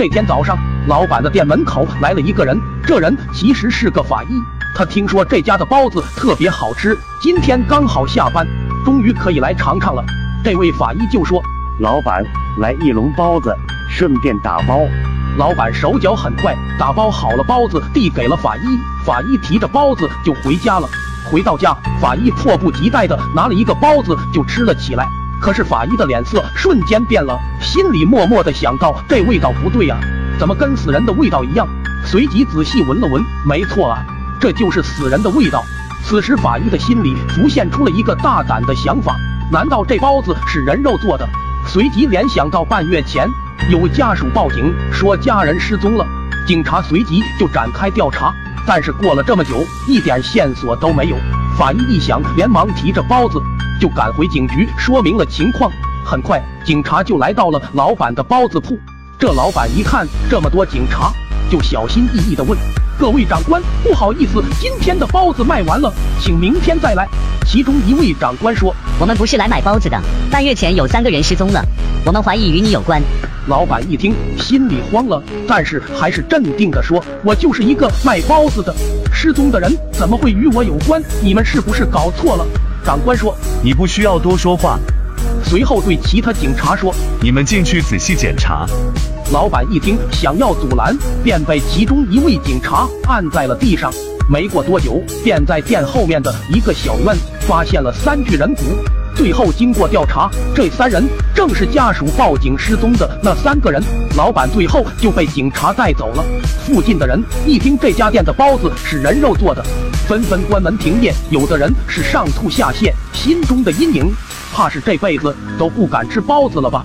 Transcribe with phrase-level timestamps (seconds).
[0.00, 0.56] 这天早上，
[0.88, 4.28] 老板的店门口来了一个人，这人其实是个法医。
[4.74, 8.46] 他听说这家的包子特别好吃，今天刚好下班，
[8.82, 10.02] 终于可以来尝尝了。
[10.42, 11.42] 这位法医就说
[11.80, 12.24] ：“老板，
[12.60, 13.54] 来一笼包子，
[13.90, 14.80] 顺便打包。”
[15.36, 18.60] 老板手脚很快，打包好了包子递给了法医。
[19.04, 20.88] 法医提着包子就回家了。
[21.30, 25.06] 回到家，法医迫不及待地拿了一个包子就吃了起来。
[25.40, 29.98] 可是法医的脸色瞬间变了，心里默默的想到：这味道不对啊，
[30.38, 31.66] 怎么跟死人的味道一样？
[32.04, 34.04] 随即仔细闻了闻，没错啊，
[34.38, 35.64] 这就是死人的味道。
[36.02, 39.16] 此时法医的心里浮现出了一个大胆的想法：
[39.50, 41.26] 难道这包子是人肉做的？
[41.66, 43.28] 随即联想到半月前
[43.70, 46.06] 有家属报警说家人失踪了，
[46.46, 48.32] 警察随即就展开调查。
[48.66, 51.16] 但是过了这么久，一点线索都没有。
[51.58, 53.40] 法医一想，连忙提着包子
[53.80, 55.72] 就赶回警局，说明了情况。
[56.04, 58.78] 很快，警察就来到了老板的包子铺。
[59.18, 61.10] 这老板一看这么多警察，
[61.50, 62.58] 就小心翼翼地问
[63.00, 67.08] ：“各位长官，不好意思，今天的包子卖完了，请明天再来。”
[67.46, 69.98] 其中一位长官说：“我们不是来买包子的，
[70.30, 71.64] 半月前有三个人失踪了，
[72.04, 73.00] 我们怀疑与你有关。”
[73.48, 78.74] 老板一听，心里慌了，但是还是镇定地说：“我就是一个卖包子的，
[79.12, 81.02] 失踪的人怎么会与我有关？
[81.22, 82.46] 你们是不是搞错了？”
[82.84, 84.78] 长官说：“你不需要多说话。”
[85.44, 88.66] 随后对其他警察说：“你们进去仔细检查。”
[89.32, 93.92] 老板一听，想要阻拦，便被其中一位警察按在了地上。
[94.28, 98.62] 没过多久，便在店后面的一个小院发现了三具人骨。
[99.14, 103.82] 最后经过调查，这三人正是家属报警失踪的那三个人。
[104.16, 106.24] 老板最后就被警察带走了。
[106.64, 109.62] 附近的人一听这家店的包子是人肉做的，
[110.10, 111.14] 纷纷关门停业。
[111.30, 114.12] 有的人是上吐下泻，心中的阴影，
[114.52, 116.84] 怕是这辈子都不敢吃包子了吧。